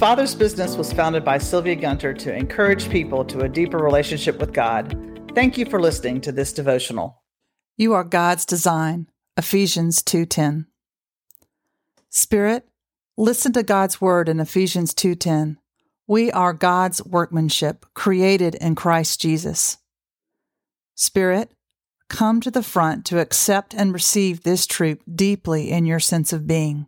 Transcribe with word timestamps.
Father's 0.00 0.34
Business 0.34 0.76
was 0.76 0.94
founded 0.94 1.26
by 1.26 1.36
Sylvia 1.36 1.76
Gunter 1.76 2.14
to 2.14 2.34
encourage 2.34 2.88
people 2.88 3.22
to 3.26 3.40
a 3.40 3.48
deeper 3.50 3.76
relationship 3.76 4.38
with 4.38 4.54
God. 4.54 4.96
Thank 5.34 5.58
you 5.58 5.66
for 5.66 5.78
listening 5.78 6.22
to 6.22 6.32
this 6.32 6.54
devotional. 6.54 7.22
You 7.76 7.92
are 7.92 8.02
God's 8.02 8.46
design. 8.46 9.10
Ephesians 9.36 10.02
2:10. 10.02 10.68
Spirit, 12.08 12.66
listen 13.18 13.52
to 13.52 13.62
God's 13.62 14.00
word 14.00 14.30
in 14.30 14.40
Ephesians 14.40 14.94
2:10. 14.94 15.58
We 16.06 16.32
are 16.32 16.54
God's 16.54 17.04
workmanship, 17.04 17.84
created 17.92 18.54
in 18.54 18.76
Christ 18.76 19.20
Jesus. 19.20 19.76
Spirit, 20.94 21.52
come 22.08 22.40
to 22.40 22.50
the 22.50 22.62
front 22.62 23.04
to 23.04 23.20
accept 23.20 23.74
and 23.74 23.92
receive 23.92 24.44
this 24.44 24.64
truth 24.64 25.02
deeply 25.14 25.70
in 25.70 25.84
your 25.84 26.00
sense 26.00 26.32
of 26.32 26.46
being. 26.46 26.86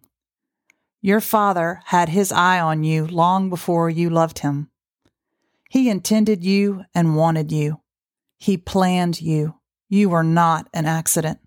Your 1.04 1.20
Father 1.20 1.80
had 1.86 2.10
His 2.10 2.30
eye 2.30 2.60
on 2.60 2.84
you 2.84 3.08
long 3.08 3.50
before 3.50 3.90
you 3.90 4.08
loved 4.08 4.38
Him. 4.38 4.70
He 5.68 5.90
intended 5.90 6.44
you 6.44 6.84
and 6.94 7.16
wanted 7.16 7.50
you. 7.50 7.80
He 8.38 8.56
planned 8.56 9.20
you. 9.20 9.56
You 9.88 10.12
are 10.12 10.22
not 10.22 10.68
an 10.72 10.86
accident. 10.86 11.40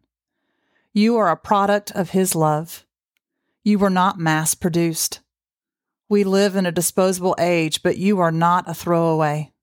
You 0.93 1.15
are 1.15 1.29
a 1.29 1.37
product 1.37 1.89
of 1.91 2.09
His 2.09 2.35
love. 2.35 2.85
You 3.63 3.79
were 3.79 3.89
not 3.89 4.19
mass 4.19 4.55
produced. 4.55 5.21
We 6.09 6.25
live 6.25 6.57
in 6.57 6.65
a 6.65 6.71
disposable 6.71 7.35
age, 7.39 7.81
but 7.81 7.97
you 7.97 8.19
are 8.19 8.33
not 8.33 8.69
a 8.69 8.73
throwaway. 8.73 9.53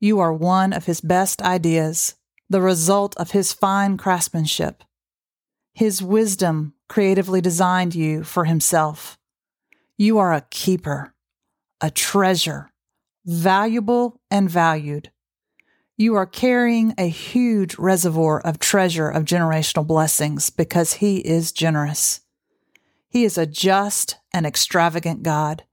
You 0.00 0.18
are 0.18 0.32
one 0.32 0.72
of 0.72 0.86
His 0.86 1.02
best 1.02 1.42
ideas, 1.42 2.14
the 2.48 2.62
result 2.62 3.14
of 3.18 3.32
His 3.32 3.52
fine 3.52 3.98
craftsmanship. 3.98 4.82
His 5.80 6.02
wisdom 6.02 6.74
creatively 6.90 7.40
designed 7.40 7.94
you 7.94 8.22
for 8.22 8.44
Himself. 8.44 9.18
You 9.96 10.18
are 10.18 10.34
a 10.34 10.44
keeper, 10.50 11.14
a 11.80 11.90
treasure, 11.90 12.70
valuable 13.24 14.20
and 14.30 14.50
valued. 14.50 15.10
You 15.96 16.16
are 16.16 16.26
carrying 16.26 16.92
a 16.98 17.08
huge 17.08 17.78
reservoir 17.78 18.40
of 18.40 18.58
treasure 18.58 19.08
of 19.08 19.24
generational 19.24 19.86
blessings 19.86 20.50
because 20.50 20.92
He 20.92 21.20
is 21.20 21.50
generous. 21.50 22.20
He 23.08 23.24
is 23.24 23.38
a 23.38 23.46
just 23.46 24.18
and 24.34 24.44
extravagant 24.44 25.22
God. 25.22 25.64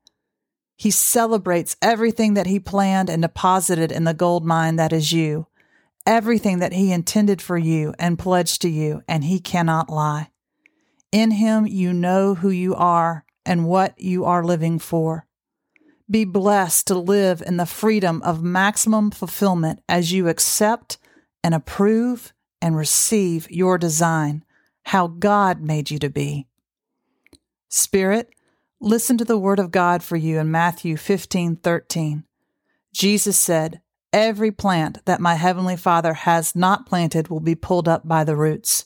He 0.77 0.89
celebrates 0.89 1.75
everything 1.81 2.33
that 2.35 2.47
He 2.47 2.61
planned 2.61 3.09
and 3.09 3.23
deposited 3.23 3.91
in 3.91 4.05
the 4.05 4.13
gold 4.13 4.45
mine 4.45 4.77
that 4.77 4.93
is 4.93 5.11
you, 5.11 5.47
everything 6.07 6.59
that 6.59 6.73
He 6.73 6.91
intended 6.91 7.41
for 7.41 7.57
you 7.57 7.93
and 7.99 8.17
pledged 8.17 8.63
to 8.63 8.69
you, 8.69 9.03
and 9.07 9.25
He 9.25 9.39
cannot 9.39 9.89
lie. 9.89 10.31
In 11.11 11.31
Him, 11.31 11.67
you 11.67 11.93
know 11.93 12.33
who 12.33 12.49
you 12.49 12.73
are 12.73 13.25
and 13.45 13.67
what 13.67 13.99
you 13.99 14.25
are 14.25 14.43
living 14.43 14.79
for. 14.79 15.27
Be 16.09 16.23
blessed 16.23 16.87
to 16.87 16.97
live 16.97 17.43
in 17.45 17.57
the 17.57 17.65
freedom 17.65 18.21
of 18.23 18.41
maximum 18.41 19.11
fulfillment 19.11 19.81
as 19.89 20.11
you 20.13 20.29
accept 20.29 20.97
and 21.43 21.53
approve 21.53 22.33
and 22.61 22.75
receive 22.75 23.49
your 23.51 23.77
design, 23.77 24.43
how 24.83 25.07
God 25.07 25.61
made 25.61 25.91
you 25.91 25.99
to 25.99 26.09
be. 26.09 26.47
Spirit, 27.69 28.29
listen 28.79 29.17
to 29.17 29.25
the 29.25 29.37
word 29.37 29.59
of 29.59 29.71
God 29.71 30.01
for 30.01 30.15
you 30.15 30.39
in 30.39 30.49
Matthew 30.49 30.95
15 30.95 31.57
13. 31.57 32.23
Jesus 32.93 33.37
said, 33.37 33.81
Every 34.13 34.51
plant 34.51 35.05
that 35.05 35.19
my 35.19 35.35
heavenly 35.35 35.75
Father 35.75 36.13
has 36.13 36.55
not 36.55 36.85
planted 36.85 37.27
will 37.27 37.39
be 37.39 37.55
pulled 37.55 37.87
up 37.87 38.07
by 38.07 38.23
the 38.23 38.35
roots. 38.35 38.85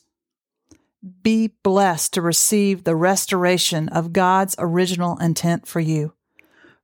Be 1.23 1.51
blessed 1.63 2.13
to 2.13 2.21
receive 2.21 2.83
the 2.83 2.95
restoration 2.95 3.89
of 3.89 4.13
God's 4.13 4.55
original 4.57 5.17
intent 5.17 5.67
for 5.67 5.79
you. 5.79 6.13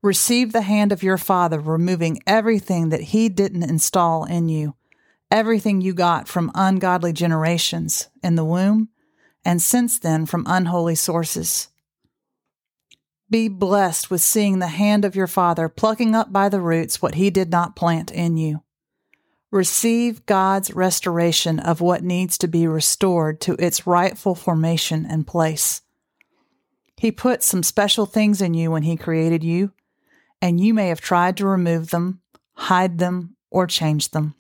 Receive 0.01 0.53
the 0.53 0.61
hand 0.61 0.91
of 0.91 1.03
your 1.03 1.17
Father, 1.17 1.59
removing 1.59 2.19
everything 2.27 2.89
that 2.89 3.01
He 3.01 3.29
didn't 3.29 3.63
install 3.63 4.23
in 4.25 4.49
you, 4.49 4.75
everything 5.31 5.81
you 5.81 5.93
got 5.93 6.27
from 6.27 6.51
ungodly 6.53 7.13
generations 7.13 8.09
in 8.23 8.35
the 8.35 8.45
womb, 8.45 8.89
and 9.43 9.61
since 9.61 9.97
then 9.97 10.25
from 10.25 10.45
unholy 10.47 10.95
sources. 10.95 11.69
Be 13.29 13.47
blessed 13.49 14.09
with 14.09 14.21
seeing 14.21 14.59
the 14.59 14.67
hand 14.67 15.03
of 15.03 15.15
your 15.15 15.27
Father 15.27 15.67
plucking 15.67 16.15
up 16.15 16.31
by 16.31 16.47
the 16.49 16.61
roots 16.61 17.01
what 17.01 17.15
He 17.15 17.29
did 17.29 17.49
not 17.49 17.75
plant 17.75 18.11
in 18.11 18.37
you. 18.37 18.63
Receive 19.51 20.25
God's 20.25 20.73
restoration 20.73 21.59
of 21.59 21.81
what 21.81 22.03
needs 22.03 22.37
to 22.37 22.47
be 22.47 22.67
restored 22.67 23.41
to 23.41 23.55
its 23.59 23.87
rightful 23.87 24.35
formation 24.35 25.05
and 25.05 25.27
place. 25.27 25.81
He 26.95 27.11
put 27.11 27.43
some 27.43 27.63
special 27.63 28.05
things 28.05 28.41
in 28.41 28.53
you 28.53 28.71
when 28.71 28.83
He 28.83 28.95
created 28.95 29.43
you 29.43 29.71
and 30.41 30.59
you 30.59 30.73
may 30.73 30.87
have 30.89 31.01
tried 31.01 31.37
to 31.37 31.47
remove 31.47 31.89
them, 31.89 32.21
hide 32.55 32.97
them, 32.97 33.35
or 33.49 33.67
change 33.67 34.11
them. 34.11 34.35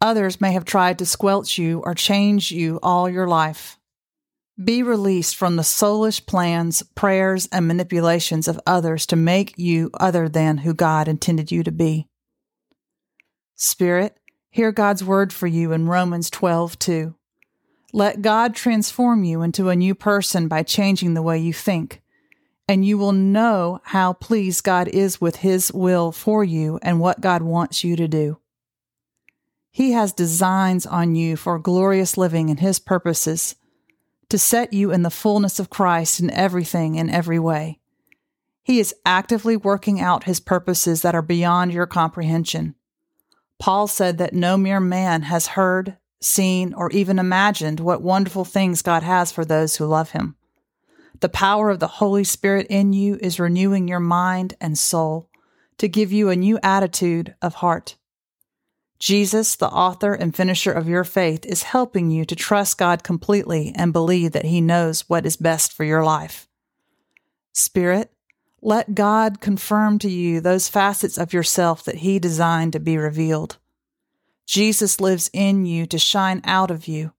Others 0.00 0.40
may 0.40 0.52
have 0.52 0.64
tried 0.64 0.98
to 0.98 1.06
squelch 1.06 1.58
you 1.58 1.80
or 1.84 1.94
change 1.94 2.50
you 2.50 2.78
all 2.82 3.08
your 3.08 3.26
life. 3.26 3.77
Be 4.62 4.82
released 4.82 5.36
from 5.36 5.56
the 5.56 5.62
soulish 5.62 6.26
plans, 6.26 6.82
prayers, 6.82 7.48
and 7.52 7.68
manipulations 7.68 8.48
of 8.48 8.60
others 8.66 9.06
to 9.06 9.16
make 9.16 9.56
you 9.56 9.90
other 9.94 10.28
than 10.28 10.58
who 10.58 10.74
God 10.74 11.06
intended 11.06 11.52
you 11.52 11.62
to 11.62 11.70
be. 11.70 12.08
Spirit, 13.54 14.16
hear 14.50 14.72
God's 14.72 15.04
word 15.04 15.32
for 15.32 15.46
you 15.46 15.72
in 15.72 15.88
Romans 15.88 16.30
12 16.30 16.78
2. 16.78 17.14
Let 17.92 18.20
God 18.20 18.54
transform 18.54 19.24
you 19.24 19.42
into 19.42 19.68
a 19.68 19.76
new 19.76 19.94
person 19.94 20.48
by 20.48 20.62
changing 20.62 21.14
the 21.14 21.22
way 21.22 21.38
you 21.38 21.52
think 21.52 22.02
and 22.68 22.84
you 22.84 22.98
will 22.98 23.12
know 23.12 23.80
how 23.84 24.12
pleased 24.12 24.62
God 24.62 24.88
is 24.88 25.20
with 25.20 25.36
His 25.36 25.72
will 25.72 26.12
for 26.12 26.44
you 26.44 26.78
and 26.82 27.00
what 27.00 27.22
God 27.22 27.42
wants 27.42 27.82
you 27.82 27.96
to 27.96 28.06
do. 28.06 28.38
He 29.70 29.92
has 29.92 30.12
designs 30.12 30.84
on 30.84 31.14
you 31.14 31.36
for 31.36 31.58
glorious 31.58 32.18
living 32.18 32.50
and 32.50 32.60
His 32.60 32.78
purposes 32.78 33.54
to 34.30 34.38
set 34.38 34.72
you 34.72 34.90
in 34.90 35.02
the 35.02 35.10
fullness 35.10 35.58
of 35.58 35.70
Christ 35.70 36.20
in 36.20 36.30
everything 36.30 36.94
in 36.96 37.08
every 37.10 37.38
way. 37.38 37.78
He 38.62 38.78
is 38.78 38.94
actively 39.06 39.56
working 39.56 40.00
out 40.00 40.24
His 40.24 40.40
purposes 40.40 41.02
that 41.02 41.14
are 41.14 41.22
beyond 41.22 41.72
your 41.72 41.86
comprehension. 41.86 42.74
Paul 43.58 43.86
said 43.86 44.18
that 44.18 44.34
no 44.34 44.56
mere 44.56 44.80
man 44.80 45.22
has 45.22 45.48
heard, 45.48 45.96
seen, 46.20 46.74
or 46.74 46.90
even 46.90 47.18
imagined 47.18 47.80
what 47.80 48.02
wonderful 48.02 48.44
things 48.44 48.82
God 48.82 49.02
has 49.02 49.32
for 49.32 49.44
those 49.44 49.76
who 49.76 49.86
love 49.86 50.10
Him. 50.10 50.36
The 51.20 51.28
power 51.28 51.70
of 51.70 51.80
the 51.80 51.86
Holy 51.88 52.24
Spirit 52.24 52.66
in 52.70 52.92
you 52.92 53.18
is 53.20 53.40
renewing 53.40 53.88
your 53.88 54.00
mind 54.00 54.54
and 54.60 54.78
soul 54.78 55.28
to 55.78 55.88
give 55.88 56.12
you 56.12 56.28
a 56.28 56.36
new 56.36 56.58
attitude 56.62 57.34
of 57.40 57.54
heart. 57.54 57.96
Jesus, 58.98 59.54
the 59.56 59.68
author 59.68 60.12
and 60.12 60.34
finisher 60.34 60.72
of 60.72 60.88
your 60.88 61.04
faith, 61.04 61.46
is 61.46 61.62
helping 61.62 62.10
you 62.10 62.24
to 62.24 62.34
trust 62.34 62.78
God 62.78 63.04
completely 63.04 63.72
and 63.76 63.92
believe 63.92 64.32
that 64.32 64.46
He 64.46 64.60
knows 64.60 65.08
what 65.08 65.24
is 65.24 65.36
best 65.36 65.72
for 65.72 65.84
your 65.84 66.04
life. 66.04 66.48
Spirit, 67.52 68.12
let 68.60 68.94
God 68.94 69.40
confirm 69.40 69.98
to 70.00 70.10
you 70.10 70.40
those 70.40 70.68
facets 70.68 71.16
of 71.16 71.32
yourself 71.32 71.84
that 71.84 71.96
He 71.96 72.18
designed 72.18 72.72
to 72.72 72.80
be 72.80 72.96
revealed. 72.96 73.58
Jesus 74.46 75.00
lives 75.00 75.30
in 75.32 75.64
you 75.66 75.86
to 75.86 75.98
shine 75.98 76.40
out 76.44 76.70
of 76.70 76.88
you 76.88 77.12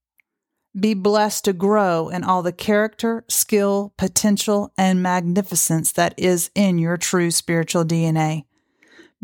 be 0.77 0.93
blessed 0.93 1.45
to 1.45 1.53
grow 1.53 2.09
in 2.09 2.23
all 2.23 2.43
the 2.43 2.51
character, 2.51 3.25
skill, 3.27 3.93
potential, 3.97 4.71
and 4.77 5.01
magnificence 5.01 5.91
that 5.93 6.13
is 6.17 6.51
in 6.53 6.77
your 6.77 6.97
true 6.97 7.31
spiritual 7.31 7.83
DNA. 7.83 8.45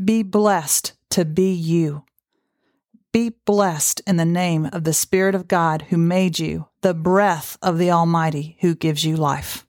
Be 0.04 0.24
blessed 0.24 0.94
to 1.12 1.24
be 1.24 1.52
you. 1.52 2.04
Be 3.16 3.30
blessed 3.46 4.02
in 4.06 4.18
the 4.18 4.26
name 4.26 4.68
of 4.74 4.84
the 4.84 4.92
Spirit 4.92 5.36
of 5.36 5.48
God 5.48 5.84
who 5.84 5.96
made 5.96 6.38
you, 6.38 6.68
the 6.82 6.94
breath 6.94 7.58
of 7.62 7.78
the 7.78 7.90
Almighty 7.90 8.58
who 8.60 8.76
gives 8.76 9.06
you 9.06 9.16
life. 9.16 9.66